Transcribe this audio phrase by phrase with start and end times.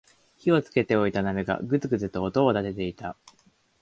[0.35, 3.15] 火をつけておいた鍋がグツグツと音を立てていた